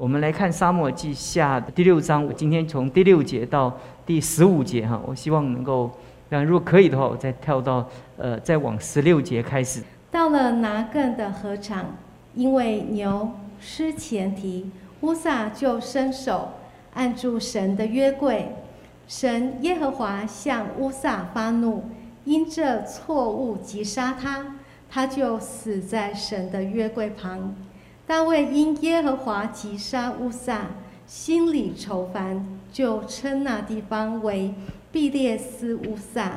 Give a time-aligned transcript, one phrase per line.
[0.00, 5.90] 我们来看《沙漠记下》第六章，我今天从第六节到第十五节哈，我希望能够，
[6.30, 9.82] 让如果可以的话，我再跳到呃，再往十六节开始。
[10.10, 11.98] 到了拿更的河场，
[12.34, 14.70] 因为牛失前蹄，
[15.02, 16.48] 乌撒就伸手
[16.94, 18.56] 按住神的约柜，
[19.06, 21.84] 神耶和华向乌撒发怒，
[22.24, 24.56] 因这错误击杀他，
[24.88, 27.54] 他就死在神的约柜旁。
[28.10, 30.66] 大卫因耶和华击杀乌撒，
[31.06, 34.52] 心里愁烦，就称那地方为
[34.90, 36.32] 毕列斯乌撒。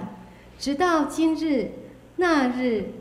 [0.59, 1.71] 直到今日，
[2.17, 2.91] 那日，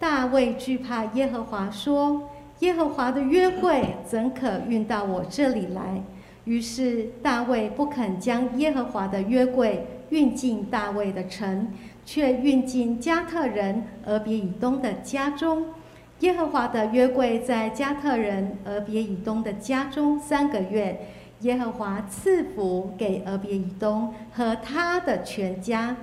[0.00, 2.28] 大卫惧怕耶和华，说
[2.58, 6.02] ：“耶和华的约柜怎可运到我这里来？”
[6.46, 11.68] 于是大卫不肯将耶和华的约柜运进大卫的城，
[12.04, 15.66] 却运进加特人俄别以东的家中。
[16.20, 21.08] 耶和华的约柜在加特人俄别以东的家中三个月，
[21.40, 25.94] 耶和华赐福给俄别以东和他的全家。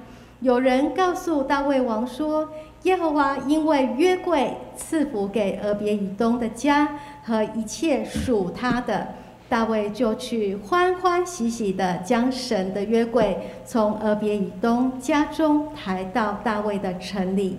[0.41, 2.49] 有人告诉大卫王说
[2.83, 9.15] ：“耶和华因为约柜赐福给俄别以东的家和一切属他的，
[9.49, 17.57] 大卫就去欢欢喜喜的将神的约柜从俄别以东家中抬到大卫的城里。”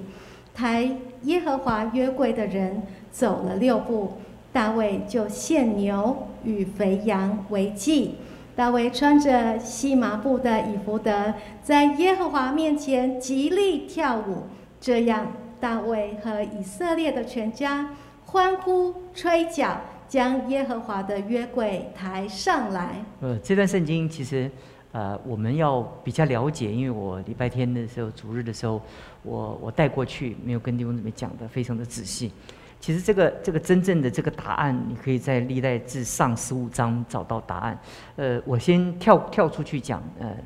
[0.54, 0.88] 抬
[1.22, 4.12] 耶和华约柜的人走了六步，
[4.52, 8.14] 大卫就献牛与肥羊为祭。
[8.54, 14.44] 大卫穿着细麻布的以弗得，在耶和华面前极力跳舞。
[14.80, 17.90] 这样，大卫和以色列的全家
[18.26, 23.04] 欢呼吹角，将耶和华的约柜抬上来。
[23.20, 24.48] 呃，这段圣经其实。
[24.94, 28.80] 呃，我们要比较了解，因为我礼拜天的时候、主日的时候，
[29.24, 32.30] 我我带过去，没有跟弟兄姊妹讲的非常的仔细。
[32.78, 37.76] 其实这个这个真正的这个答案，你可以在历代至上十五章找到答案。
[38.14, 40.36] 呃，我先跳跳出去讲，呃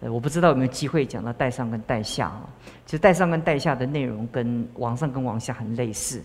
[0.00, 2.48] 呃，我不知道有没有机会讲到带上跟带下啊。
[2.86, 6.22] 其实带上跟带下的内容跟往上跟往下很类似。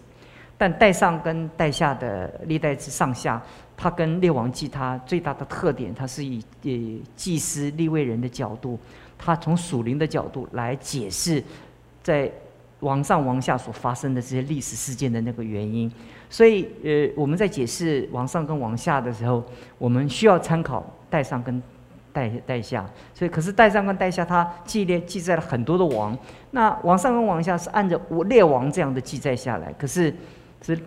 [0.64, 3.42] 但带上跟带下的历代之上下，
[3.76, 8.80] 它跟列王记它最大的特点，它是以以祭司立位人的角度，
[9.18, 11.44] 它从属灵的角度来解释，
[12.02, 12.32] 在
[12.80, 15.92] 往上往下所发生的这些历史事件的那个原因。
[16.30, 19.44] 所以，呃，我们在解释往上跟往下的时候，
[19.78, 21.62] 我们需要参考带上跟
[22.14, 22.90] 带带下。
[23.14, 26.18] 所以，可是带上跟带下，它记列记载了很多的王。
[26.52, 30.16] 那往上跟往下是按照列王这样的记载下来，可是。
[30.64, 30.80] 是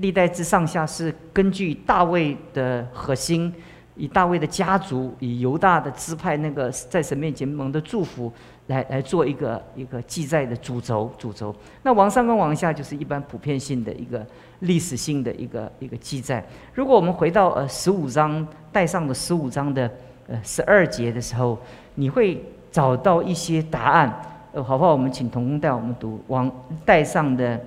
[0.00, 3.52] 历代之上下是根据大卫的核心，
[3.96, 8.32] 以大卫的家族，以犹大的支派那个在神面前蒙的祝福
[8.68, 11.54] 来来做一个一个记载的主轴主轴。
[11.82, 14.26] 那往上跟往下就是一般普遍性的一个
[14.60, 16.44] 历史性的一个一个记载。
[16.72, 19.88] 如果我们回到呃十五章带上的十五章的
[20.26, 21.58] 呃十二节的时候，
[21.94, 22.42] 你会
[22.72, 24.30] 找到一些答案。
[24.54, 24.92] 呃，好不好？
[24.92, 26.50] 我们请童工带我们读王
[26.86, 27.60] 带上的。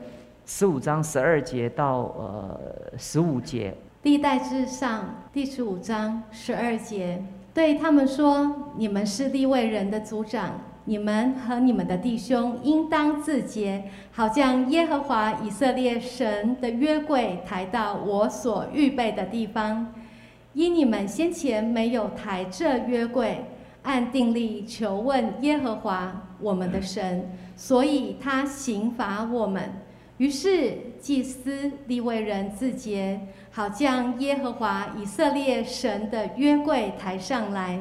[0.49, 2.57] 十五章十二节到呃
[2.97, 7.21] 十五节，历代至上第十五章十二节，
[7.53, 19.93] 对他们说：你们是立位人的族长，你们和你们的弟兄应当自洁，好将耶和华以色列神的约柜抬到我所预备的地方。
[20.53, 23.43] 因你们先前没有抬这约柜，
[23.83, 29.81] 按定力求问耶和华我们的神，所以他刑罚我们。
[30.17, 37.79] 于是祭司立位人自洁，好将耶和华以色列神的约柜抬上来。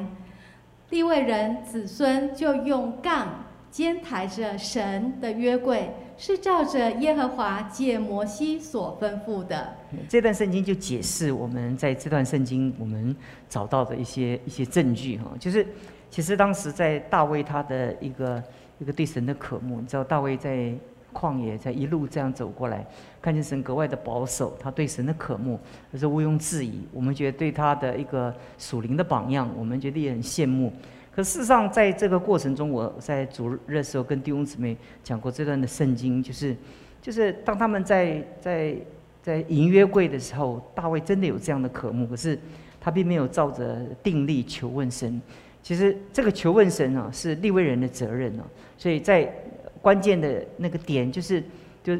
[0.91, 9.73] 立位人子孙就用杠肩抬着神的约柜，是照着耶和华借摩西所吩咐的。
[10.07, 13.15] 这段圣经就解释我们在这段圣经我们
[13.49, 15.65] 找到的一些一些证据哈，就是
[16.11, 18.43] 其实当时在大卫他的一个
[18.77, 20.71] 一个对神的渴慕，你知道大卫在。
[21.17, 22.85] 旷野才一路这样走过来，
[23.19, 25.59] 看见神格外的保守，他对神的渴慕，
[25.91, 26.81] 这是毋庸置疑。
[26.93, 30.71] 我们觉得对他的一个属灵的榜样，我们觉得也很羡慕。
[31.11, 36.55] 可事实上，在这个过程中，我在主日的时候跟弟兄姊妹讲过这段的圣经，就是
[37.01, 38.75] 就是当他们在在
[39.23, 42.37] 在迎约柜的时候，大卫真的有这样的渴慕，可是
[42.79, 45.19] 他并没有照着定力求问神。
[45.63, 48.45] 其实这个求问神啊，是立位人的责任啊，
[48.77, 49.33] 所以在。
[49.81, 51.43] 关键的那个点就是，
[51.83, 51.93] 就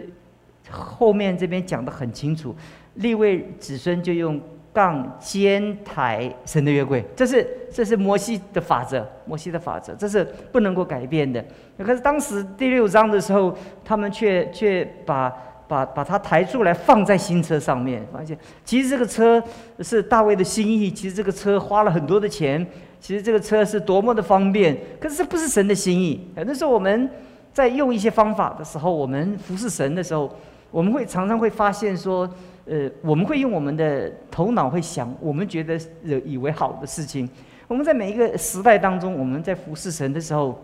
[0.69, 2.55] 后面这边讲的很清楚，
[2.95, 4.39] 立位子孙就用
[4.73, 11.43] 杠肩抬神的约柜，这是这是摩西的法则，摩西的法则，这是不能够改变的。
[11.77, 15.33] 可是当时第六章的时候，他们却却把
[15.67, 19.41] 把把它抬出来放在新车上面，发现其实这个车
[19.79, 22.65] 是大卫的心意，其实这个车花了很多的钱，
[22.99, 26.27] 其实这个车是多么的方便，可是这不是神的心意。
[26.35, 27.09] 那时候我们
[27.57, 30.31] 在用一些方法的时候，我们服侍神的时候，
[30.69, 32.29] 我们会常常会发现说，
[32.67, 37.27] 呃，我们会用我们的头脑会想，我们觉得以为好的事情。
[37.67, 40.55] 我们在每一个时代当中，我们在服侍神的时候。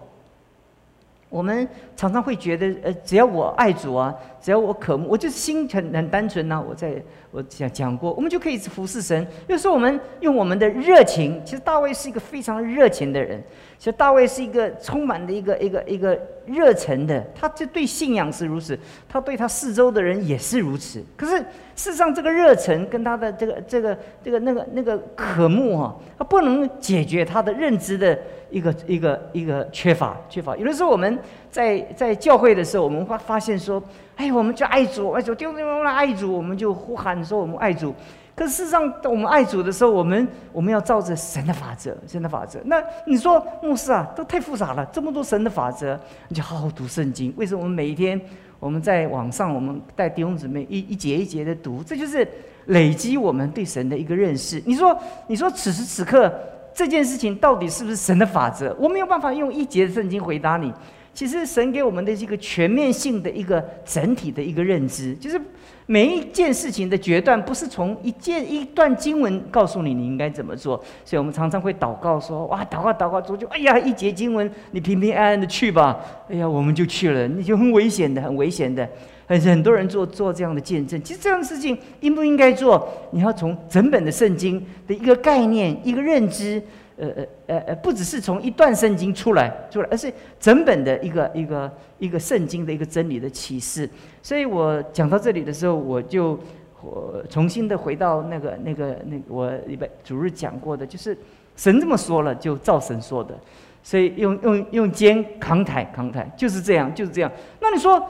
[1.30, 4.14] 我们常常会觉得，呃，只要我爱主啊，
[4.44, 6.62] 只要我渴慕，我就是心很很单纯呐。
[6.62, 7.02] 我在
[7.32, 9.26] 我讲讲过，我们就可以服侍神。
[9.48, 13.42] 有时候我们用我们的热情，其实大卫是一个非常热情的人。
[13.78, 21.02] 其实大卫是一个充满的一个一个一个热忱的，他就对信仰是如此，他对他四周的人也是如此。
[21.16, 21.38] 可是
[21.76, 28.20] 事实上，这个热忱跟他的这个这个这个那个那个渴慕啊，他不能解决他的认知的。
[28.54, 31.18] 一个一个一个缺乏缺乏，有的时候我们
[31.50, 33.82] 在在教会的时候，我们会发现说，
[34.16, 37.94] 哎，我们就爱主爱主，丢丢丢爱主，我们就呼喊说我们爱主。
[38.36, 42.60] 可事实上，我们爱主的时候，我们我们要照着神的法则，神的法则。
[42.66, 46.00] 那你说牧师啊，都太复杂了，这么多神的法则，
[46.30, 47.34] 你就好好读圣经。
[47.38, 48.20] 为什么我们每一天
[48.60, 52.28] 我们在网上，我们带弟兄姊妹一一节一节的读，这就是
[52.66, 54.62] 累积我们对神的一个认识。
[54.66, 56.32] 你说，你说此时此刻。
[56.76, 58.76] 这件事情到底是不是神的法则？
[58.80, 60.74] 我没有办法用一节圣经回答你。
[61.14, 65.40] 其实神给我们的一个全面性的一个整体的一个认知，就是
[65.86, 70.76] 每一件事情的决断不是从一件一段经文告诉你你应该怎么做。
[71.06, 76.00] 所以我们常常会祷告说：“哇，祷告祷告，主就哎呀，一节经文，你平平安安的去吧。”
[76.30, 78.88] 哎呀，我们就去了，你就很危险的，很危险的。
[79.26, 82.86] 很很多人做做这样的见证，其实这样的事情应不应该做？
[83.12, 86.62] 你要从整本的圣经的一个概念、一个认知，
[86.98, 93.90] 呃呃呃呃，不只是从一段圣经出来出来，而是整本的一个一个一个圣经的一个真理的启示。
[94.22, 96.40] 所以我讲到这里的时候，我就
[96.82, 101.18] 我重新的回到那个那个那我礼拜主日讲过的，就是
[101.56, 103.34] 神这么说了，就照神说的。
[103.82, 107.32] 所以用用用肩扛抬扛抬，就是这样就是这样。
[107.60, 108.02] 那你说？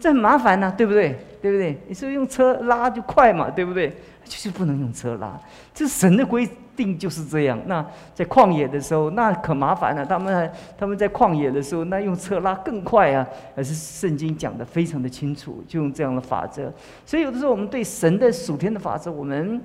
[0.00, 1.18] 这很麻烦呐，对不对？
[1.40, 1.78] 对不对？
[1.88, 3.90] 你说用车拉就快嘛，对不对？
[4.24, 5.40] 就是不能用车拉，
[5.72, 6.46] 这神的规
[6.76, 7.58] 定就是这样。
[7.64, 7.82] 那
[8.14, 10.04] 在旷野的时候，那可麻烦了。
[10.04, 13.26] 他们他们在旷野的时候，那用车拉更快啊。
[13.56, 16.70] 还是圣经讲的非常的清楚，就用这样的法则。
[17.06, 19.58] 所以有的时候我们对神的属天的法则，我们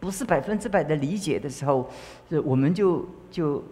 [0.00, 1.86] 不是百分之百的理解的时候，
[2.42, 3.62] 我们就就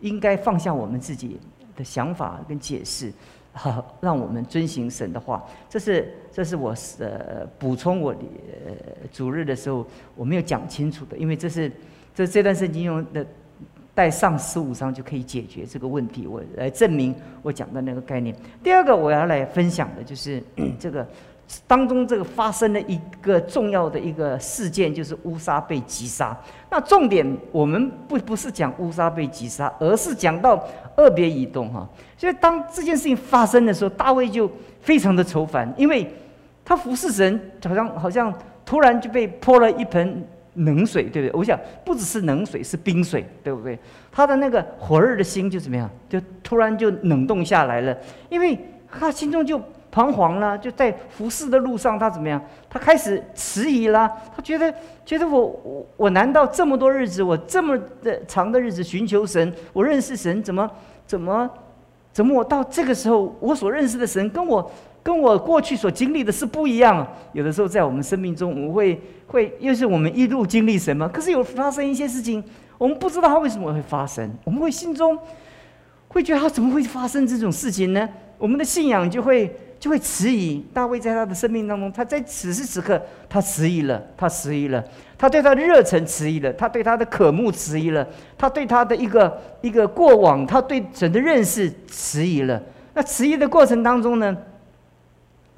[0.00, 1.38] 应该放下我们自己
[1.76, 3.12] 的想法跟解释。
[3.54, 5.42] 好， 让我们遵行神的话。
[5.68, 8.20] 这是，这是我呃补充我的
[8.66, 8.72] 呃
[9.12, 11.70] 主日的时候我没有讲清楚的，因为这是
[12.14, 13.24] 这这段圣经用的
[13.94, 18.34] 带上十五章就可以解决这个问题，我来证明我讲的那个概念。
[18.62, 20.42] 第二个我要来分享的就是
[20.78, 21.06] 这个
[21.66, 26.36] 当中这个发生的一个重要的一个事件，就是乌沙被击杀。
[26.70, 30.62] 那重点我们不不是讲乌沙被击杀，而是讲到。
[30.96, 31.84] 二别移动哈，
[32.16, 34.48] 所以当这件事情发生的时候，大卫就
[34.80, 36.08] 非常的愁烦，因为
[36.64, 38.32] 他服侍神，好像好像
[38.64, 40.24] 突然就被泼了一盆
[40.54, 41.36] 冷水，对不对？
[41.36, 43.76] 我想不只是冷水，是冰水，对不对？
[44.12, 47.98] 他的那个火热的心就怎么样，就突然就冷冻下来了，
[48.28, 48.56] 因为
[48.88, 49.60] 他心中就
[49.94, 52.42] 彷徨了，就在服侍的路上，他怎么样？
[52.68, 54.74] 他开始迟疑了，他觉得
[55.06, 60.68] 觉得我我我难道这么多日子，我这么的长的日子寻求神，我认识神，怎么？
[61.06, 61.48] 怎么，
[62.12, 64.68] 怎么我到这个时候，我所认识的神跟我
[65.00, 67.06] 跟我过去所经历的是不一样。
[67.32, 71.08] 有的时候在我们生命中，我们会会又是我们一路经历什么？
[71.10, 72.42] 可是有发生一些事情，
[72.78, 74.28] 我们不知道它为什么会发生。
[74.42, 75.16] 我们会心中
[76.08, 78.08] 会觉得他怎么会发生这种事情呢？
[78.38, 79.54] 我们的信仰就会。
[79.84, 80.64] 就会迟疑。
[80.72, 82.98] 大卫在他的生命当中，他在此时此刻，
[83.28, 84.82] 他迟疑了，他迟疑了，
[85.18, 92.58] 他对他的热忱迟疑了，他对他的渴慕迟疑了，他对他的一个一个过往，他对神的认识迟疑了。
[92.94, 94.34] 那迟疑的过程当中呢，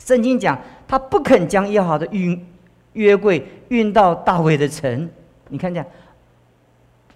[0.00, 2.44] 圣经讲他不肯将耶和华的运
[2.94, 5.08] 约柜运到大卫的城。
[5.50, 5.86] 你看这样，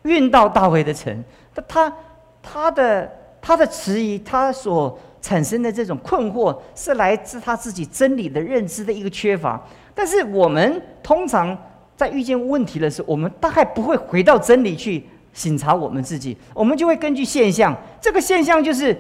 [0.03, 1.97] 运到大卫的城，他他
[2.41, 3.11] 他的
[3.43, 4.97] 他的迟疑，他所。
[5.21, 9.61] 产生的这种困惑是来自他自己真理的认知的一个缺乏。
[9.95, 11.57] 但是我们通常
[11.97, 17.77] 在遇见问题的时候，我们大概不会回到真理去审查我们自己，我们就会根据现象。
[18.01, 18.97] 这个现象就是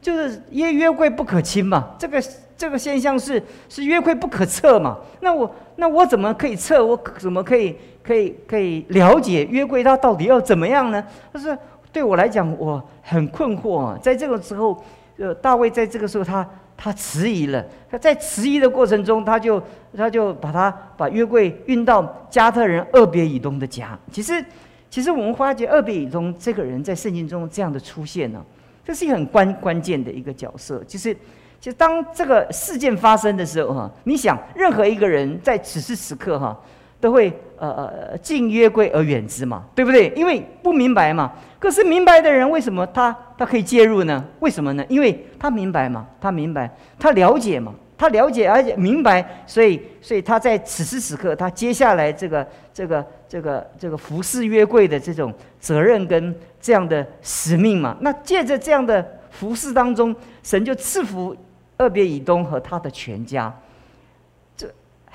[0.00, 1.90] 就是约约柜不可亲嘛。
[1.98, 2.22] 这个
[2.56, 4.98] 这个现象是是约柜不可测嘛。
[5.20, 6.84] 那我那我怎么可以测？
[6.84, 11.04] 我怎么可以可以可以了解约柜它到底要怎么样呢？
[11.32, 11.58] 就是
[11.90, 13.98] 对我来讲，我很困惑啊。
[14.00, 14.80] 在这个时候。
[15.16, 17.64] 呃，大卫在这个时候，他他迟疑了。
[17.88, 19.62] 他在迟疑的过程中，他就
[19.96, 23.96] 他就把他把约柜运到加特人二别以东的家。
[24.10, 24.44] 其实，
[24.90, 28.44] 其实我们发觉二别以东这个人在圣经中这样的出现呢，
[28.84, 30.82] 这是一个很关关键的一个角色。
[30.88, 31.16] 就是，
[31.60, 36.58] 就当这个事件发生的时候哈，你想任何一个人在此时此刻哈。
[37.00, 40.12] 都会呃呃敬约柜而远之嘛，对不对？
[40.16, 41.32] 因为不明白嘛。
[41.58, 44.22] 可是明白的人为什么他他可以介入呢？
[44.40, 44.84] 为什么呢？
[44.88, 57.96] 因为他明白嘛，他明白，他了解嘛，他了解而且明白，所以所以他在此时此刻，他接下来这个这个这个这个服侍约柜的这种责任跟这样的使命嘛。
[58.00, 61.34] 那借着这样的服侍当中，神就赐福
[61.78, 63.50] 二别以东和他的全家。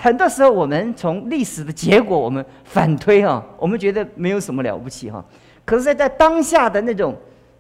[0.02, 5.24] 很多时候，我们从历史的结果，我们反推哈，我们觉得没有什么了不起哈。
[5.66, 7.14] 可是，在在当下的那种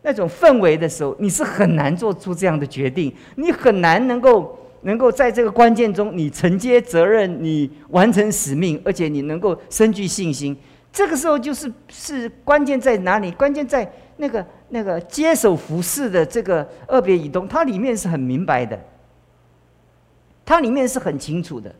[0.03, 10.55] 那种氛围的时候，你是很难做出这样的决定，你很难能够能够在这个关键中，你承接责任，你完成使命，而且你能够深具信心。
[10.93, 13.29] 这个时候就是是关键在哪里？
[13.31, 18.79] 关键在那个那个接手服侍的这个二别以东，它里面是很明白的，
[20.45, 21.75] 它里面是很清楚的。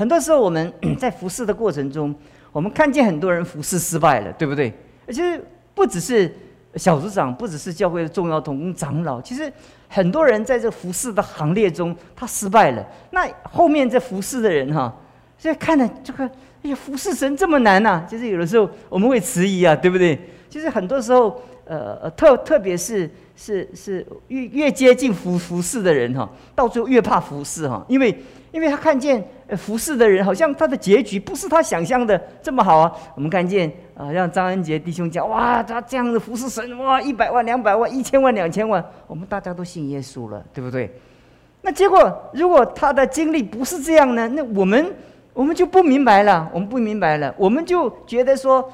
[0.00, 2.14] 很多时候我们 在服侍的过程中，
[2.52, 4.72] 我们看见很多人服侍失败了，对不对？
[5.06, 5.38] 而且
[5.74, 6.34] 不只是
[6.76, 9.52] 小组长，不只是教会的重要同工长老，其实
[9.88, 12.82] 很多人在这服侍的行列中，他失败了。
[13.10, 14.90] 那后面这服侍的人哈，
[15.36, 16.24] 现在看了这个，
[16.62, 18.02] 哎呀，服侍神这么难呐！
[18.10, 20.18] 就是有的时候我们会迟疑啊，对不对？
[20.48, 28.18] 其实很多时候，呃，特特别是是是越越接近服服侍的人哈，到最后越怕服侍哈，因为
[28.50, 29.22] 因为他看见。
[29.56, 32.92] 服侍的人好像他的结局不是他想象的这么好啊！
[33.14, 40.90] 我们看见啊，让张恩杰弟兄讲哇，他这样的服侍神哇，一百万、两百万、一千万、两千万，我们大家都信耶稣了，对不对？
[41.62, 44.26] 那结果如果他的经历不是这样呢？
[44.28, 44.94] 那我们
[45.32, 48.72] 我们就不明白了，我们不明白了，我们就觉得说，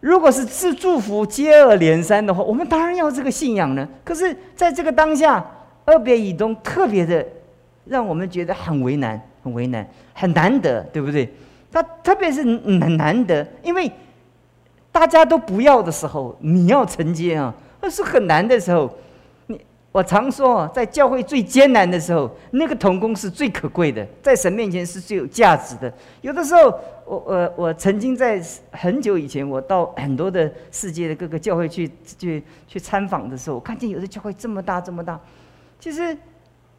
[0.00, 3.86] 如果是自祝福接二连三的话，我们当然要这个信仰呢。
[4.04, 5.44] 可是在这个当下，
[5.84, 7.24] 二别以东特别的
[7.84, 9.20] 让我们觉得很为难。
[9.46, 11.32] 很为难，很难得，对不对？
[11.70, 13.90] 他特别是很难得，因为
[14.90, 18.92] 大家都不要的时候，你要承接啊，那是很难的时候。
[19.46, 19.60] 你
[19.92, 25.92] 我常说，在教会最艰难的时候，那个童工是最可贵的，在神面前是最有价值的。
[26.22, 26.62] 有的时候，
[27.04, 31.88] 我我我曾经在很久以前，我到很多的世界的各个教会去
[32.18, 35.20] 去去参访的时候，我看见有的教会这么大这么大，
[35.78, 36.16] 其实。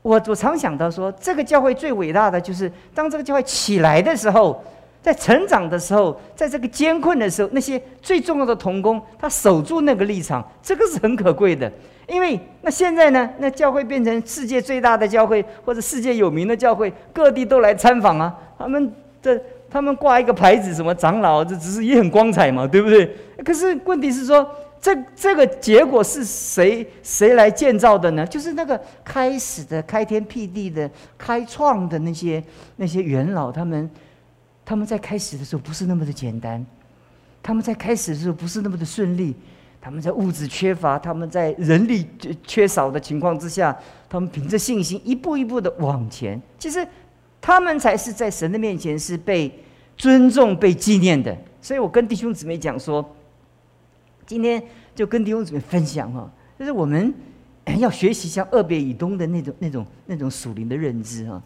[0.07, 4.63] 我我常想到说，这个教会最伟大的就是当这个教会起来的时候，
[5.01, 11.69] 在成长的时候，在这个艰困的时候，那些最重要的童工，他守住那个立场，这个是很可贵的。
[12.07, 18.33] 因为那现在呢，那教会变成世界最大的教会，或者世界有名的教会，各地都来参访啊。
[18.57, 18.89] 他们
[19.21, 19.37] 这
[19.69, 23.13] 他们挂一个牌子，什么长老，这只是也很光彩嘛，对不对？
[23.43, 24.49] 可是问题是说。
[24.79, 28.25] 这这个结果是谁谁来建造的呢？
[28.25, 32.41] 就是那个开始的开天辟地的开创的那些
[32.75, 33.89] 那些元老，他们
[34.63, 36.63] 他们在开始的时候不是那么的简单，
[37.41, 39.35] 他们在开始的时候不是那么的顺利，
[39.81, 42.07] 他们在物质缺乏，他们在人力
[42.45, 46.41] 缺少的情况之下，他们凭着信心一步一步的往前。
[46.59, 46.87] 其实
[47.41, 49.51] 他们才是在神的面前是被
[49.97, 51.35] 尊重、被纪念的。
[51.61, 53.03] 所以我跟弟兄姊妹讲说。
[54.27, 54.61] 今天
[54.93, 56.29] 就跟弟兄姊妹分享哈，
[56.59, 57.11] 就是我们
[57.79, 61.41] 要学习像二别以东的那种、那种、那种属灵的认知哈。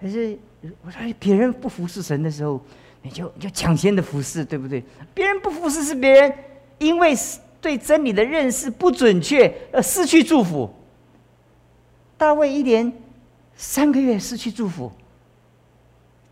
[0.00, 0.36] 可是
[0.84, 2.60] 我说别人不服侍神的时候，
[3.02, 4.82] 你就就抢先的服侍，对不对？
[5.14, 6.32] 别人不服侍是别人
[6.78, 7.14] 因为
[7.60, 10.68] 对真理的认识不准确而失去祝福。
[12.16, 12.92] 大卫一连
[13.56, 14.90] 三个月失去祝福，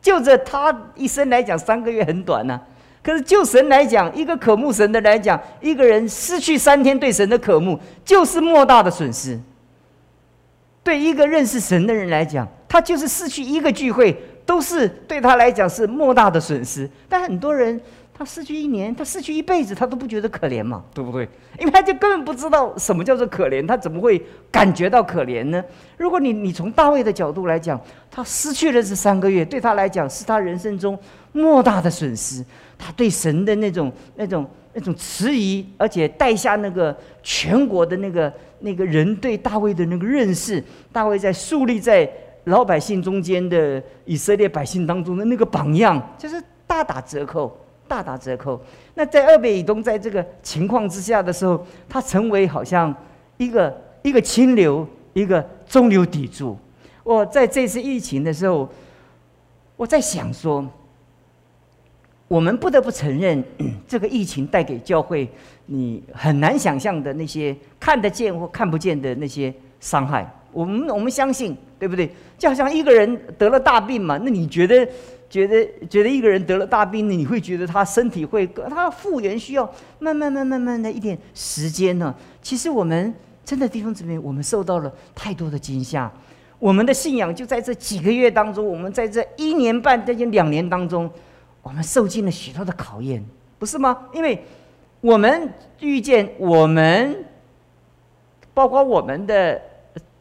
[0.00, 2.60] 就着他一生来讲，三个月很短呐。
[3.02, 9.38] 可是就神来讲，一个渴慕神的来讲，一个人失去三天对神的渴慕，就是莫大的损失。
[10.84, 14.16] 对一个认识神的人来讲，他就是失去一个聚会，
[14.46, 16.88] 都是对他来讲是莫大的损失。
[17.08, 17.80] 但很多人。
[18.14, 21.28] 他失去一年，他失去一辈子，他都不觉得可怜嘛，对不对？
[21.58, 25.64] 因为他就根本不知道什么叫做可怜，他怎么会感觉到可怜呢？
[25.96, 30.96] 如果你你从大卫的角度来讲，他失去了这三个月，对他来讲是他人生中
[31.32, 32.44] 莫大的损失。
[32.78, 42.08] 他对神的那种那种那种迟疑，而且带下那个全国的那个那个人对大卫的那个认识，大卫在树立在
[42.44, 47.56] 老百姓中间的以色列百姓当中的那个榜样，就是大打折扣。
[47.92, 48.58] 大打折扣。
[48.94, 52.94] 那在二北以东，在这个情况之下的时候，它成为好像
[53.36, 56.56] 一个一个清流，一个中流砥柱。
[57.04, 58.66] 我在这次疫情的时候，
[59.76, 60.66] 我在想说，
[62.28, 63.44] 我们不得不承认，
[63.86, 65.30] 这个疫情带给教会
[65.66, 70.26] 你很难想象的那些看得见或看不见的那些伤害。
[70.50, 72.10] 我们我们相信，对不对？
[72.38, 74.88] 就好像一个人得了大病嘛，那你觉得
[75.32, 79.64] 觉得觉得一个人得了大病，你会觉得他身体会他复原需要
[79.98, 82.14] 慢慢慢慢慢的一点时间呢？
[82.42, 86.12] 其实我们真的弟兄姊妹，我们受到了太多的惊吓。
[86.58, 91.10] 我们的信仰就在这几个月当中，我们在这一年半、将近两年当中，
[91.62, 93.24] 我们受尽了许多的考验，
[93.58, 94.06] 不是吗？
[94.12, 94.44] 因为
[95.00, 97.24] 我们遇见我们，
[98.52, 99.58] 包括我们的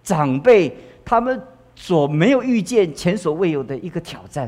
[0.01, 1.41] 长辈，他们。
[1.73, 4.47] 所没有遇见前所未有的一个挑战，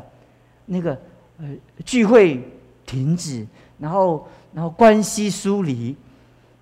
[0.66, 0.98] 那个
[1.40, 1.46] 呃
[1.86, 2.42] 聚会
[2.86, 3.46] 停止，
[3.80, 5.96] 然后然后关系疏离，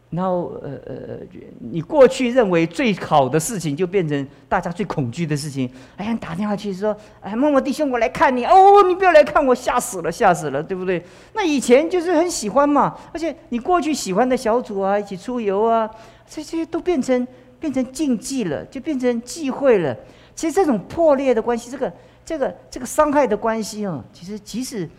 [0.09, 1.19] 然后呃呃，
[1.59, 5.69] 你过去认为最好的事情，就变成大家最恐惧的事情。
[5.97, 11.03] 哎呀，打电话去说，哎，默默弟兄，我来看你哦，你不要来看我，吓死了，吓死了，对不对？
[11.33, 15.89] 那以前就是很喜欢嘛，而且你过去喜欢的小组啊，一起出游啊，
[16.29, 17.25] 这些都变成
[17.59, 19.95] 变成禁忌了，就变成忌讳了。
[20.35, 21.93] 其实这种破裂的关系，这个、
[22.25, 24.89] 这个、这个伤害的关系啊，其实即使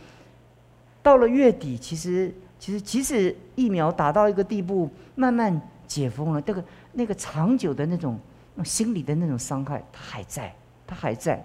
[1.03, 6.62] 到了月底，其实、其实即使疫苗打到一个地步，慢慢解封了，这个、
[6.93, 8.19] 那个长久的那种
[8.65, 10.55] 心理的那种伤害，它还在，
[10.87, 11.45] 它还在。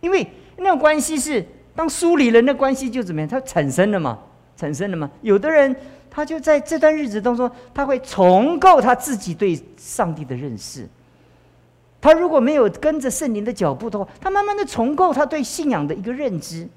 [0.00, 0.26] 因为
[0.58, 3.28] 那种关系是当疏离了，那关系就怎么样？
[3.28, 4.18] 它产生了嘛？
[4.56, 5.10] 产生了嘛？
[5.22, 5.74] 有的人
[6.10, 10.88] 他就在这段日子当中，他会重构他自己对上帝的认识。
[12.04, 16.68] 他如果没有跟着圣灵的脚步的话，他慢慢的重构他对信仰的一个认知。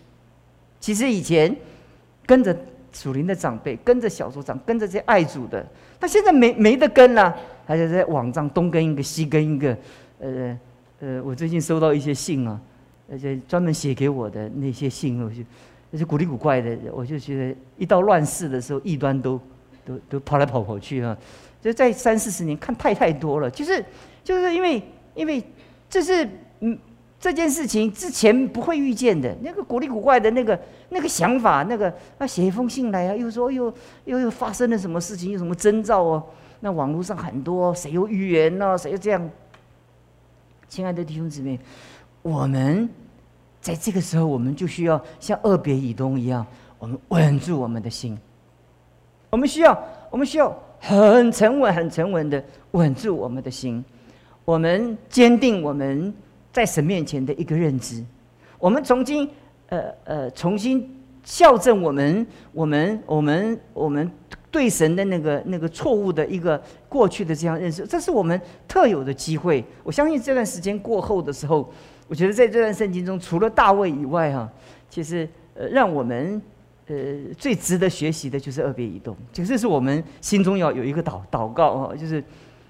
[0.80, 1.54] 其实以前
[2.26, 2.58] 跟着
[2.94, 5.68] 属灵的长辈，跟着小组长，跟着这些爱主的，
[6.00, 7.36] 他现在没没得跟了，
[7.68, 9.78] 他就在网上东跟一个西跟一个。
[10.20, 10.58] 呃
[11.02, 12.58] 呃，我最近收到一些信啊，
[13.12, 15.42] 而且专门写给我的那些信，我就
[15.92, 19.38] 那些古里古怪的，我就觉得一到乱世的时候，异端都
[19.86, 21.18] 都都跑来跑跑去啊。
[21.62, 23.84] 就在三四十年看太太多了，就是
[24.24, 24.82] 就是因为。
[25.18, 25.44] 因为
[25.90, 26.30] 这是
[26.62, 26.78] 嗯
[27.20, 30.58] 这件事情之前不会遇见的那个古里古怪的那个
[30.90, 33.74] 那个想法，那个啊写一封信来啊，又说又
[34.06, 36.24] 又又发生了什么事情，有什么征兆哦？
[36.60, 38.78] 那网络上很多谁又预言呢？
[38.78, 39.30] 谁又这样？
[40.70, 41.60] 亲爱的弟兄姊妹，
[42.22, 42.88] 我们
[43.62, 46.46] 在这个时候，我们就需要像二别以东一样，
[46.78, 48.18] 我们稳住我们的心。
[49.30, 53.84] 我们需要，我们需要很沉稳、很沉稳的稳住我们的心。
[54.48, 56.14] 我们坚定我们
[56.54, 58.02] 在神面前的一个认知，
[58.58, 59.30] 我们重新
[59.68, 60.90] 呃呃重新
[61.22, 64.10] 校正我们我们我们我们
[64.50, 69.62] 对神的那个那个错误的一个过去的这样认识，这是我们特有的机会。
[69.84, 71.70] 我相信这段时间过后的时候，
[72.08, 74.50] 我觉得在这段圣经中，除了大卫以外哈，
[74.90, 76.42] 其实呃让我们
[76.88, 76.96] 呃
[77.38, 82.24] 最值得学习的就是二别移动，就这是我们心中要有一个祷祷告啊，就是。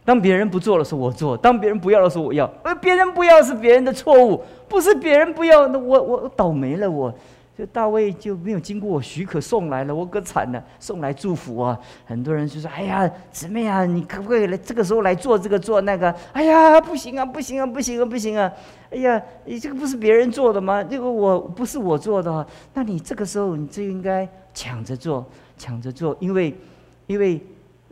[0.08, 2.50] 当别人不做的时候，我做；当别人不要的时候，我要。
[2.64, 6.90] 而别人不要是别人的错误，不是别人不要，那我我倒霉了。
[6.90, 7.14] 我，
[7.58, 10.64] 就大卫就没有经过我许可送来了，我可惨了。
[10.80, 18.50] 送来祝福啊，很多人就说：“哎呀，姊妹啊，你可不可以来这个时候来做这个做那个？”哎呀，不行啊，不行啊，不行啊，不行啊！
[18.92, 20.82] 哎呀，你这个不是别人做的吗？
[20.82, 25.26] 这个我不是我做的，那你这个时候你就应该抢着做，
[25.58, 26.56] 抢着做，因为，
[27.08, 27.46] 因为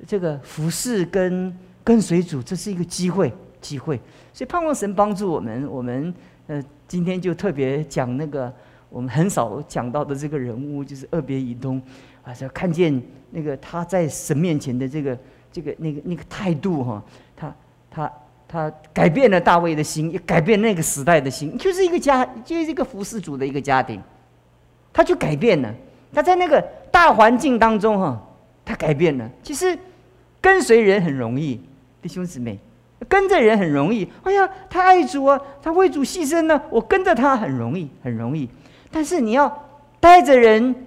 [0.07, 1.53] 这个服饰跟。
[1.85, 3.95] 跟随主，这是一个机会，机会。
[4.33, 5.65] 所以盼望神帮助我们。
[5.69, 6.13] 我们
[6.47, 8.51] 呃，今天就特别讲那个
[8.89, 11.81] 我们很少讲到的这个人物，就是二别以东
[12.23, 15.17] 啊，就看见那个他在神面前的这个
[15.51, 17.03] 这个那个那个态度哈，
[17.35, 17.55] 他
[17.89, 18.11] 他
[18.47, 24.01] 他改变了大卫的心，也改变那个时代的心，就是一个家，就是一个服侍主的一个家庭，
[24.91, 25.73] 他就改变了。
[26.11, 26.59] 他在那个
[26.91, 28.27] 大环境当中哈，
[28.63, 29.29] 他改变了。
[29.43, 29.77] 其实
[30.41, 31.59] 跟随人很容易。
[32.05, 32.59] 弟兄姊妹，
[33.09, 34.07] 跟着人很容易。
[34.21, 38.47] 哎呀，他爱主啊，他为主牺牲呢，我跟着他很容易，很容易。
[38.91, 39.51] 但是你要
[39.99, 40.85] 带着人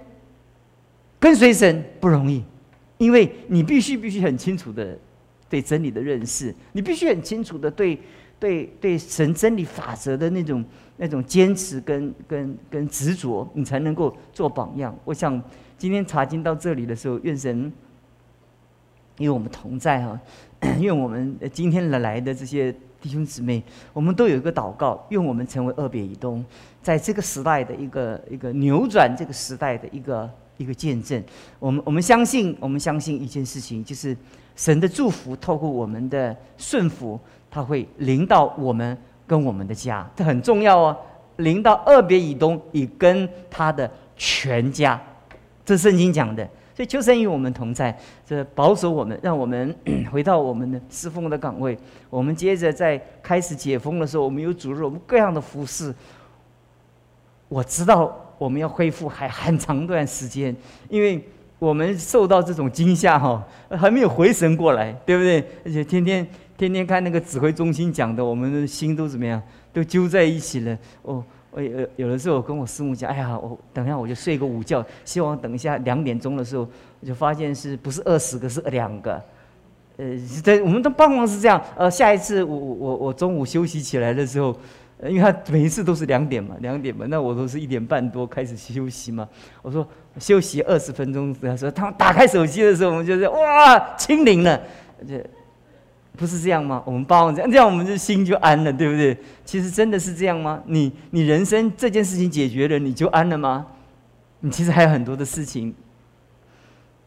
[1.19, 2.41] 跟随神不容易，
[2.97, 4.97] 因为你必须必须很清楚的
[5.49, 7.99] 对真理的认识，你必须很清楚的对
[8.39, 10.63] 对对神真理法则的那种
[10.95, 14.97] 那种坚持跟跟跟执着，你才能够做榜样。
[15.03, 15.43] 我想
[15.77, 17.69] 今天查经到这里的时候，愿神
[19.17, 20.17] 与我们同在哈。
[20.79, 26.43] 愿我们今天来来的这些弟兄姊妹，我们都有一个祷告，愿我们成为二别以东，
[26.81, 31.21] 在这个时代的一个一个扭转这个时代的一个一个见证。
[31.59, 34.15] 我们我们相信，我们相信一件事情，就是
[34.55, 37.19] 神的祝福透过我们的顺服，
[37.49, 40.97] 它会临到我们跟我们的家，这很重要哦。
[41.37, 45.01] 临到二别以东，以跟他的全家，
[45.63, 46.47] 这圣经讲的。
[46.79, 47.93] 所以求神与我们同在，
[48.25, 49.75] 这保守我们，让我们
[50.09, 51.77] 回到我们的侍奉的岗位。
[52.09, 55.93] 我们接着在开始解封的时候，我们有主日，我们各样的服饰。
[57.49, 60.55] 我知道我们要恢复还很长段时间，
[60.87, 61.21] 因为
[61.57, 65.45] 我们受到这种惊吓哈，还没有回神过来，对不对？
[65.65, 66.25] 而且天天
[66.57, 69.41] 天天看那个指挥中心讲的，我们的心都怎么样？
[69.73, 70.77] 都揪在一起了。
[71.01, 71.21] 哦，
[71.61, 76.67] 有有的时候我跟我师母讲，哎呀，我等一下我就睡个午觉，希望等一下两点钟的时候，
[77.01, 79.21] 我就发现是不是二十个是两个？
[79.97, 81.61] 呃，在我们的傍晚是这样。
[81.75, 84.55] 呃，下一次我我我中午休息起来的时候。
[85.07, 89.25] 因为他每一次都是两点嘛，两点嘛，那我都是一点半多开始休息嘛。
[89.61, 94.61] 我说休息二十分钟，他说他打开手机的时候，我们就是哇清零了，
[95.07, 95.25] 这
[96.19, 96.83] 不是这样吗？
[96.85, 99.17] 我们帮这样，这样我们的心就安了，对不对？
[99.45, 100.61] 其实真的是这样吗？
[100.65, 103.65] 你你人生这件事情解决了，你就安了吗？
[104.41, 105.73] 你其实还有很多的事情，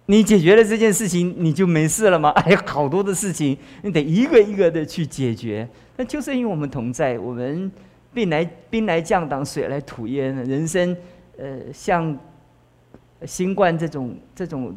[0.07, 2.33] 你解决了这件事情，你就没事了吗？
[2.43, 5.69] 还有好多的事情，你得一个一个的去解决。
[5.97, 7.71] 那就是因为我们同在，我们
[8.15, 10.35] 兵来兵来将挡，水来土掩。
[10.45, 10.97] 人生，
[11.37, 12.19] 呃，像
[13.27, 14.75] 新冠这种这种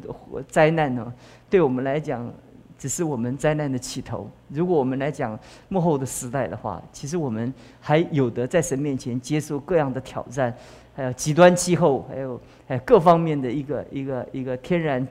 [0.48, 1.12] 灾难呢，
[1.50, 2.32] 对我们来讲，
[2.78, 4.30] 只是我们灾难的起头。
[4.50, 5.38] 如果我们来讲
[5.70, 10.54] 幕后的时代的话，其实我们还有的在神面前接受各样的挑战，
[10.96, 15.08] 还有极端气候，还有还有各方面的一个一个一个天然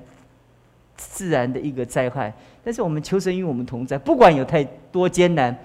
[0.96, 2.32] 自然的一个灾害。
[2.62, 5.56] 但是我们求神与我们同在，不管有太多艰难。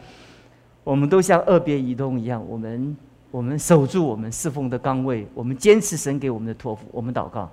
[0.82, 2.98] 我们都像二别移动一样，我们
[3.30, 7.48] 我们守住我们侍奉的岗位，我们坚持神给我们的托付，我们祷告。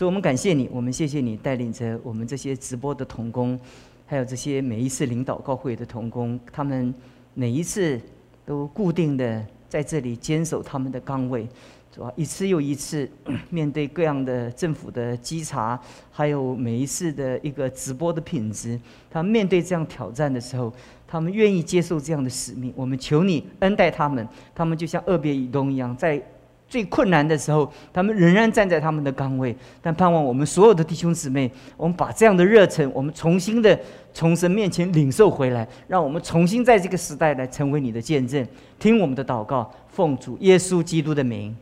[0.00, 3.60] 所以，我们感谢你，我们谢谢你带领着我们这些直播的童工，
[4.06, 6.94] 还有这些每一次领导告会的童工，他们
[7.34, 8.00] 每一次
[8.46, 11.46] 都固定的在这里坚守他们的岗位。
[11.92, 12.10] 是吧？
[12.16, 13.06] 一次又一次
[13.50, 15.78] 面对各样的政府的稽查，
[16.10, 20.72] 还有每一次的一个直播的品质，他们面对这样挑战的时候，
[21.06, 22.72] 他们愿意接受这样的使命。
[22.74, 26.22] 我们求你恩待他们，他们就像二别以东一样，在
[26.70, 29.54] 最困难的时候，他们仍然站在他们的岗位。
[29.82, 33.78] 但盼望我们所有的弟兄姊妹，我们把这样的热忱，我们重新的
[34.14, 38.46] 从神面前领受回来，让我们重新在这个时代来成为你的见证。
[38.78, 41.54] 听我们的祷告，奉主耶稣基督的名。